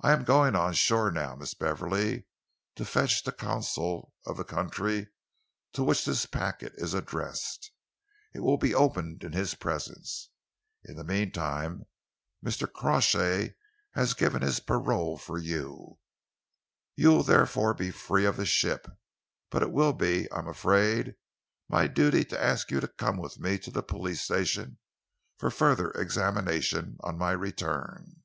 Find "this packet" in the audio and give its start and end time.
6.06-6.72